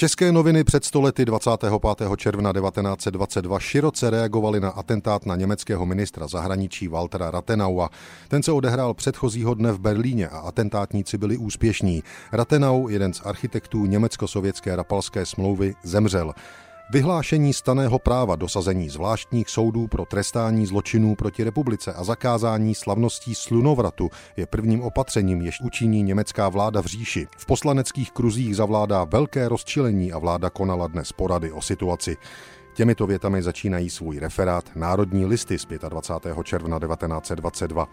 České 0.00 0.32
noviny 0.32 0.64
před 0.64 0.84
stolety 0.84 1.24
25. 1.24 1.72
června 2.16 2.52
1922 2.52 3.60
široce 3.60 4.10
reagovaly 4.10 4.60
na 4.60 4.68
atentát 4.70 5.26
na 5.26 5.36
německého 5.36 5.86
ministra 5.86 6.26
zahraničí 6.26 6.88
Waltera 6.88 7.30
Rathenaua. 7.30 7.90
Ten 8.28 8.42
se 8.42 8.52
odehrál 8.52 8.94
předchozího 8.94 9.54
dne 9.54 9.72
v 9.72 9.78
Berlíně 9.78 10.28
a 10.28 10.38
atentátníci 10.38 11.18
byli 11.18 11.36
úspěšní. 11.36 12.02
Rathenau, 12.32 12.88
jeden 12.88 13.12
z 13.12 13.20
architektů 13.24 13.86
německo-sovětské 13.86 14.76
rapalské 14.76 15.26
smlouvy, 15.26 15.74
zemřel. 15.82 16.34
Vyhlášení 16.90 17.52
staného 17.52 17.98
práva 17.98 18.36
dosazení 18.36 18.88
zvláštních 18.88 19.48
soudů 19.48 19.86
pro 19.86 20.04
trestání 20.04 20.66
zločinů 20.66 21.14
proti 21.14 21.44
republice 21.44 21.92
a 21.92 22.04
zakázání 22.04 22.74
slavností 22.74 23.34
slunovratu 23.34 24.10
je 24.36 24.46
prvním 24.46 24.82
opatřením, 24.82 25.42
jež 25.42 25.60
učiní 25.60 26.02
německá 26.02 26.48
vláda 26.48 26.82
v 26.82 26.86
říši. 26.86 27.26
V 27.38 27.46
poslaneckých 27.46 28.12
kruzích 28.12 28.56
zavládá 28.56 29.04
velké 29.04 29.48
rozčilení 29.48 30.12
a 30.12 30.18
vláda 30.18 30.50
konala 30.50 30.86
dnes 30.86 31.12
porady 31.12 31.52
o 31.52 31.62
situaci. 31.62 32.16
Těmito 32.78 33.06
větami 33.06 33.42
začínají 33.42 33.90
svůj 33.90 34.18
referát 34.18 34.70
Národní 34.76 35.26
listy 35.26 35.58
z 35.58 35.66
25. 35.88 36.36
června 36.44 36.78
1922. 36.78 37.88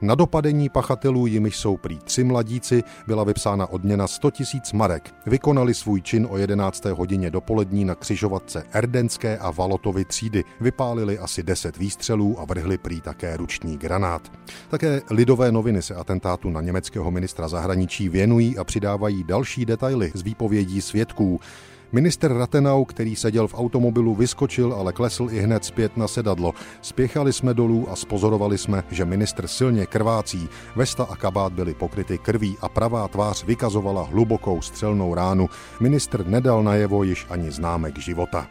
Na 0.00 0.14
dopadení 0.14 0.68
pachatelů, 0.68 1.26
jimiž 1.26 1.56
jsou 1.56 1.76
prý 1.76 1.98
tři 1.98 2.24
mladíci, 2.24 2.82
byla 3.06 3.24
vypsána 3.24 3.66
odměna 3.66 4.06
100 4.06 4.30
tisíc 4.30 4.72
marek. 4.72 5.14
Vykonali 5.26 5.74
svůj 5.74 6.02
čin 6.02 6.26
o 6.30 6.38
11. 6.38 6.84
hodině 6.84 7.30
dopolední 7.30 7.84
na 7.84 7.94
křižovatce 7.94 8.64
Erdenské 8.72 9.38
a 9.38 9.50
Valotovy 9.50 10.04
třídy. 10.04 10.44
Vypálili 10.60 11.18
asi 11.18 11.42
10 11.42 11.76
výstřelů 11.76 12.40
a 12.40 12.44
vrhli 12.44 12.78
prý 12.78 13.00
také 13.00 13.36
ruční 13.36 13.76
granát. 13.76 14.32
Také 14.68 15.00
lidové 15.10 15.52
noviny 15.52 15.82
se 15.82 15.94
atentátu 15.94 16.50
na 16.50 16.60
německého 16.60 17.10
ministra 17.10 17.48
zahraničí 17.48 18.08
věnují 18.08 18.58
a 18.58 18.64
přidávají 18.64 19.24
další 19.24 19.66
detaily 19.66 20.12
z 20.14 20.22
výpovědí 20.22 20.82
svědků. 20.82 21.40
Minister 21.96 22.32
Ratenau, 22.32 22.84
který 22.84 23.16
seděl 23.16 23.48
v 23.48 23.54
automobilu, 23.54 24.14
vyskočil, 24.14 24.72
ale 24.72 24.92
klesl 24.92 25.28
i 25.30 25.40
hned 25.40 25.64
zpět 25.64 25.96
na 25.96 26.08
sedadlo. 26.08 26.52
Spěchali 26.82 27.32
jsme 27.32 27.54
dolů 27.54 27.90
a 27.90 27.96
spozorovali 27.96 28.58
jsme, 28.58 28.84
že 28.90 29.04
minister 29.04 29.46
silně 29.46 29.86
krvácí. 29.86 30.48
Vesta 30.76 31.04
a 31.04 31.16
kabát 31.16 31.52
byly 31.52 31.74
pokryty 31.74 32.18
krví 32.18 32.56
a 32.60 32.68
pravá 32.68 33.08
tvář 33.08 33.44
vykazovala 33.44 34.02
hlubokou 34.02 34.62
střelnou 34.62 35.14
ránu. 35.14 35.48
Minister 35.80 36.26
nedal 36.26 36.62
najevo 36.62 37.02
již 37.02 37.26
ani 37.30 37.50
známek 37.50 37.98
života. 37.98 38.46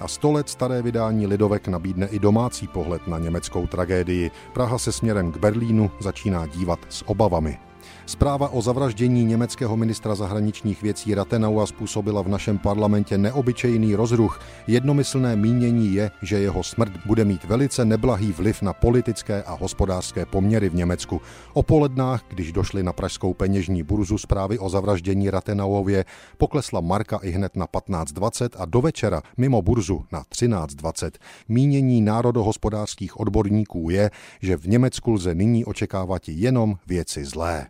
A 0.00 0.08
sto 0.08 0.32
let 0.32 0.48
staré 0.48 0.82
vydání 0.82 1.26
Lidovek 1.26 1.68
nabídne 1.68 2.06
i 2.06 2.18
domácí 2.18 2.68
pohled 2.68 3.08
na 3.08 3.18
německou 3.18 3.66
tragédii. 3.66 4.30
Praha 4.52 4.78
se 4.78 4.92
směrem 4.92 5.32
k 5.32 5.36
Berlínu 5.36 5.90
začíná 6.00 6.46
dívat 6.46 6.78
s 6.88 7.08
obavami. 7.08 7.69
Zpráva 8.06 8.48
o 8.48 8.62
zavraždění 8.62 9.24
německého 9.24 9.76
ministra 9.76 10.14
zahraničních 10.14 10.82
věcí 10.82 11.14
Ratenaua 11.14 11.66
způsobila 11.66 12.22
v 12.22 12.28
našem 12.28 12.58
parlamentě 12.58 13.18
neobyčejný 13.18 13.94
rozruch. 13.94 14.40
Jednomyslné 14.66 15.36
mínění 15.36 15.94
je, 15.94 16.10
že 16.22 16.38
jeho 16.38 16.62
smrt 16.62 16.92
bude 17.06 17.24
mít 17.24 17.44
velice 17.44 17.84
neblahý 17.84 18.32
vliv 18.32 18.62
na 18.62 18.72
politické 18.72 19.42
a 19.42 19.54
hospodářské 19.54 20.26
poměry 20.26 20.68
v 20.68 20.74
Německu. 20.74 21.20
O 21.52 21.62
polednách, 21.62 22.22
když 22.28 22.52
došly 22.52 22.82
na 22.82 22.92
pražskou 22.92 23.34
peněžní 23.34 23.82
burzu 23.82 24.18
zprávy 24.18 24.58
o 24.58 24.68
zavraždění 24.68 25.30
Ratenauově, 25.30 26.04
poklesla 26.38 26.80
marka 26.80 27.16
i 27.22 27.30
hned 27.30 27.56
na 27.56 27.66
15.20 27.66 28.48
a 28.58 28.64
do 28.64 28.80
večera 28.80 29.22
mimo 29.36 29.62
burzu 29.62 30.04
na 30.12 30.22
13.20. 30.22 31.10
Mínění 31.48 32.02
národohospodářských 32.02 33.20
odborníků 33.20 33.90
je, 33.90 34.10
že 34.42 34.56
v 34.56 34.68
Německu 34.68 35.12
lze 35.12 35.34
nyní 35.34 35.64
očekávat 35.64 36.22
jenom 36.28 36.74
věci 36.86 37.24
zlé. 37.24 37.66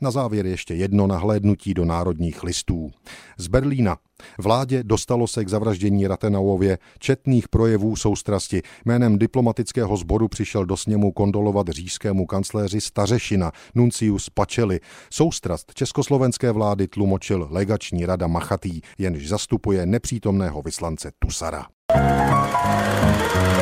Na 0.00 0.10
závěr 0.10 0.46
ještě 0.46 0.74
jedno 0.74 1.06
nahlédnutí 1.06 1.74
do 1.74 1.84
národních 1.84 2.42
listů. 2.42 2.90
Z 3.38 3.48
Berlína. 3.48 3.96
Vládě 4.38 4.82
dostalo 4.82 5.26
se 5.26 5.44
k 5.44 5.48
zavraždění 5.48 6.06
Ratenauově 6.06 6.78
četných 6.98 7.48
projevů 7.48 7.96
soustrasti. 7.96 8.62
Jménem 8.84 9.18
diplomatického 9.18 9.96
sboru 9.96 10.28
přišel 10.28 10.66
do 10.66 10.76
sněmu 10.76 11.12
kondolovat 11.12 11.68
říšskému 11.68 12.26
kancléři 12.26 12.80
Stařešina, 12.80 13.52
Nuncius 13.74 14.30
Pačeli. 14.30 14.80
Soustrast 15.10 15.74
československé 15.74 16.52
vlády 16.52 16.88
tlumočil 16.88 17.48
legační 17.50 18.06
rada 18.06 18.26
Machatý, 18.26 18.80
jenž 18.98 19.28
zastupuje 19.28 19.86
nepřítomného 19.86 20.62
vyslance 20.62 21.12
Tusara. 21.18 21.66
thank 21.92 23.56
you 23.56 23.61